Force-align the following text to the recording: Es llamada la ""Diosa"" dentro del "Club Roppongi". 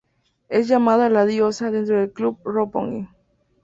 Es 0.49 0.67
llamada 0.67 1.11
la 1.11 1.27
""Diosa"" 1.27 1.69
dentro 1.69 1.99
del 1.99 2.11
"Club 2.11 2.39
Roppongi". 2.43 3.07